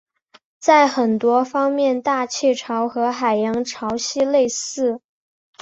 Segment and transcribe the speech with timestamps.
[0.57, 4.99] 在很多方面大气潮和海洋潮汐类似。